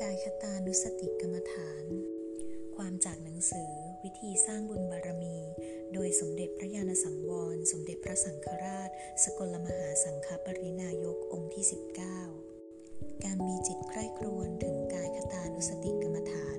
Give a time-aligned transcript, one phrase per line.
[0.00, 1.84] กายคตานุสติกรรมฐาน
[2.76, 5.38] ความจากหนังสือวิธีสร้างบุญบารมี
[5.92, 8.90] โดยสมเด็จพระญาณสังวร สมเด็จพระสังฆราช
[9.22, 11.64] สกลมหาสังฆปรินายกองค์ที่
[12.44, 16.58] 19 การมีจิตใคร่ครวญถึงกายคตานุสติกรรมฐาน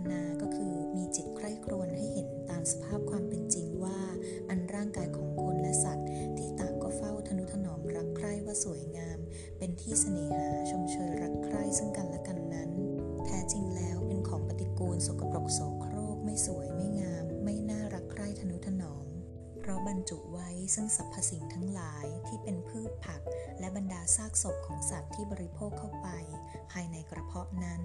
[0.00, 4.00] ารณาก็คือมีจิตใคร่ครวญให้เห็นตามสภาพความเป็นจริงว่า
[4.48, 9.18] อันร่างกายของคนและสัตว์ ที่ต่างก็เฝ้าทนุถนอมรักใคร่ว่าสวยงาม
[9.58, 12.70] เป็นที่เสน่หาชมเชยรักใคร่ซึ่งกันและกันนั้น
[13.24, 19.06] แท้จริงแล้วเป็นของปฏิกูลสกปรกโสโครกไม่สวยไม่งาม ไม่น่ารักใคร่ทนุถนอม
[19.60, 23.20] เพราะบรรจุไว้ซึ่งสรรพสิ่งทั้งหลายที่เป็นพืชผัก
[23.58, 26.08] และบรรดาซากศพของสัตว์ที่บริโภคเข้าไป
[26.72, 27.82] ภายในกระเพาะนั้น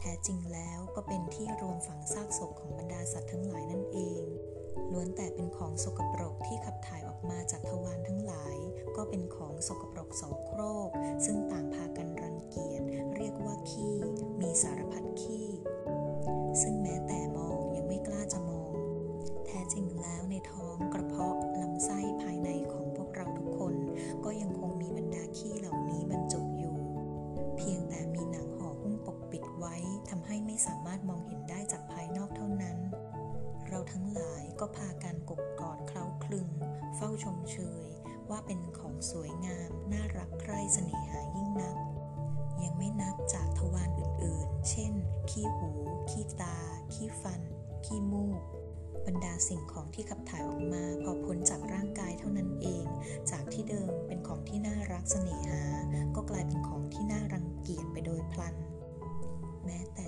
[0.00, 4.24] แท้จริงแล้วก็เป็นที่รวมฝังซากศพของบรรดาสัตว์ทั้งหลายนั่นเอง
[4.92, 8.56] ล้วนแต่เป็นของสกปรกที่ขับถ่ายออกมาจากทวารทั้งหลาย
[8.96, 10.90] ก็เป็นของสกปรกโสโครก
[11.24, 12.82] ซึ่งต่างพากันรังเกียจ
[13.16, 13.96] เรียกว่าขี้
[14.40, 15.48] มีสารพัดขี้
[16.62, 18.72] ซึ่งแม้แต่มองยังไม่กล้าจะมอง
[19.46, 32.78] แท้จริงแล้วในท้องกระเพาะลำไส้ามารถมองเห็นได้จากภายนอกเท่านั้น
[33.68, 36.48] เราทั้งหลายก็พากันกกกอดเคล้าคลึง
[36.96, 37.88] เฝ้าชมเชย
[38.30, 41.76] ว่าเป็นของสวยงาม น่ารักใคร่เสน่หายิ่งนัก
[42.62, 44.92] ยังไม่นับจากทวารอื่นๆ เช่น
[45.30, 45.70] ขี้หู
[46.10, 46.56] ขี้ตา
[46.94, 47.40] ขี้ฟัน
[47.86, 48.40] ขี้มูก
[49.06, 52.86] บรรดาสิ่งของที่ขับถ่ายออกมา พอพ้นจากร่างกายเท่านั้นเอง
[53.30, 54.60] จากที่เดิมเป็นของที่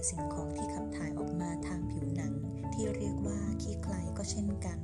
[0.09, 2.35] สิ่งของที่ขับถ่ายออกมาทางผิวหนัง
[2.75, 4.79] ที่เรียกว่าขี้ใครก็เช่นกัน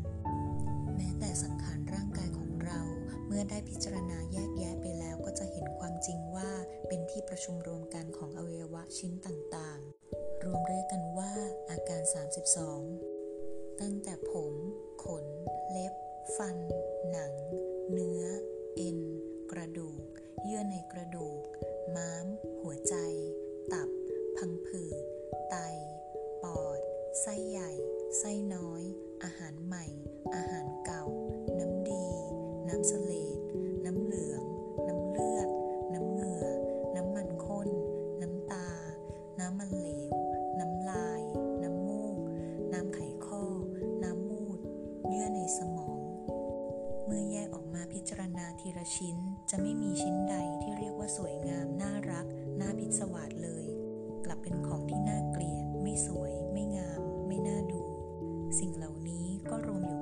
[0.97, 2.81] แม้แต่สังขารร่างกายของเรา
[3.27, 6.51] เมื่อได้พิจารณาแยกแยะไปแล้วก็จะเห็นความจริงว่า
[6.89, 11.33] เป็นที่ประชุมรวมกันของอวัยวะชิ้นต่างๆ รวมเรียกกันว่า
[11.71, 12.03] อาการ
[12.91, 14.53] 32 ตั้งแต่ผม
[15.05, 15.27] ขน
[15.71, 15.95] เล็บ
[16.37, 16.57] ฟัน
[25.53, 25.67] ไต
[26.43, 26.81] ปอด
[27.21, 27.71] ไส้ใหญ่
[28.19, 28.83] ไส้น้อย
[29.25, 29.85] อาหารใหม่
[30.35, 31.05] อาหารเก่า
[31.61, 32.07] น้ำดี
[32.69, 33.39] น้ำเสลด
[33.85, 34.43] น้ำเหลือง
[34.89, 35.49] น้ำเลือด
[35.95, 36.47] น้ำเหงื่อ
[36.97, 37.69] น้ำมันข้น
[38.23, 38.69] น้ำตา
[39.41, 40.15] น้ำมันเหลว
[40.61, 41.23] น้ำลาย
[41.63, 42.17] น้ำมูก
[42.73, 43.45] น้ำไขข้อ
[44.05, 44.59] น้ำมูด
[45.09, 45.99] เยื่อในสมอง
[47.07, 49.17] เมื่อแยกออกมาพิจารณาทีละชิ้น
[49.51, 52.27] จะไม่มีชิ้นใดที่เรียกว่าสวยงาม น่ารัก
[52.61, 53.67] น่าพิศวาสเลย
[54.25, 57.83] กลับเป็นของที่น่าเกลียด ไม่สวย ไม่งาม ไม่น่าดู
[58.59, 60.02] สิ่งเหล่านี้ก็รวมอยู่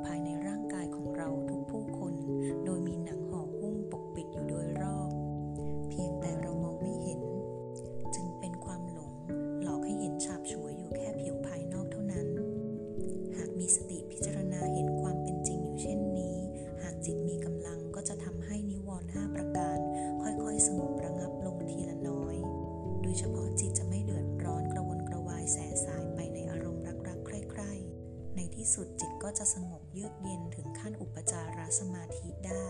[28.60, 32.66] ที่สุดจิตก็จะสงบเยือกเย็นถึงขั้นอุปจารสมาธิได้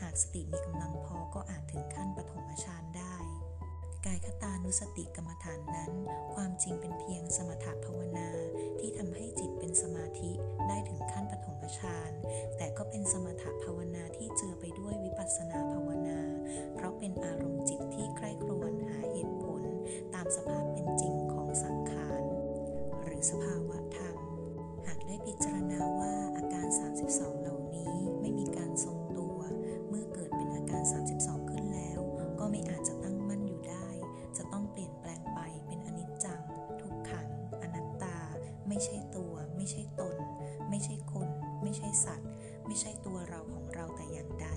[0.00, 3.16] หากสติมีกำลังพอก็อาจถึงขั้นปฐมฌานได้
[4.06, 5.92] กายคตานุสติกรรมฐานนั้น
[6.34, 8.28] ความจริงเป็นเพียงสมถภาวนา
[8.78, 10.30] ที่ทำให้จิตเป็นสมาธิ
[10.68, 12.12] ได้ถึงขั้นปฐมฌาน
[12.56, 15.69] แต่ก็เป็นสมถภาวนาที่เจือไปด้วยวิปัสสนาภาวนาเพรา
[27.00, 29.38] 32 เหล่านี้ไม่มีการทรงตัว
[29.88, 30.82] เมื่อเกิดเป็นอาการ
[31.16, 31.98] 32 ขึ้นแล้ว
[32.38, 33.88] ก็ไม่อาจจะตั้งมั่นอยู่ได้
[34.36, 36.40] จะต้องเปลี่ยนแปลงไปเป็นอนิจจัง
[36.80, 37.28] ทุกขัง
[37.62, 38.18] อนัตตา
[38.68, 40.16] ไม่ใช่ตัว ไม่ใช่ตน
[40.68, 41.28] ไม่ใช่คน
[41.62, 42.30] ไม่ใช่สัตว์
[42.66, 44.48] ไม่ใช่ตัวเราของเราแต่อย่างใด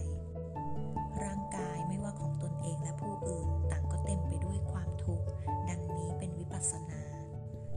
[1.24, 5.26] ร่างกายไม่ว่าของตนเองและผู้อื่นต่างก็เต็มไปด้วยความทุกข์
[5.70, 7.02] ดังนี้เป็นวิปัสสนา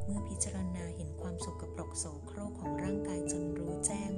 [0.05, 4.11] เมื่อพิจารณาเห็นความสกปรกโสโครกของร่างกายจนรู้แจ้ง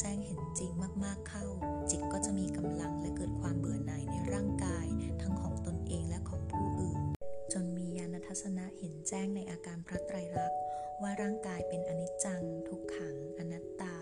[0.00, 0.70] แจ้งเห็นจริง
[1.04, 1.44] มากๆเข้า
[1.90, 4.86] จิตก็จะมีกำลังและเกิดความเบื่อหน่ายในร่างกาย
[5.22, 7.00] ทั้งของตนเองและของผู้อื่น
[7.52, 10.60] จนมียาณทัศนะเห็นแจ้งในอาการพระไตรลักษณ์
[11.02, 13.96] ว่าร่างกายเป็นอนิจจัง ทุกขัง อนัตตา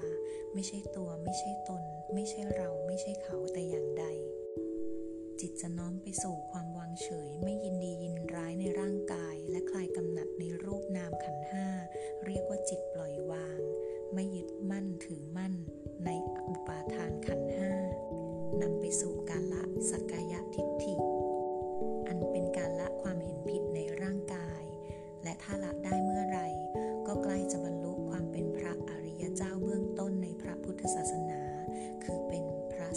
[0.54, 1.82] ไม่ใช่ตัวไม่ใช่ตน
[2.14, 4.04] ไม่ใช่เราไม่ใช่เขาแต่อย่างใด
[5.40, 9.13] จิตจะน้อมไปสู่ความวางเฉย ไม่ยินดียินร้ายในร่างกาย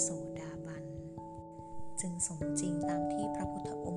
[0.03, 0.09] โส
[0.39, 0.83] ดาบัน
[2.01, 3.96] จึงสมจริงตามที่พระพุทธองค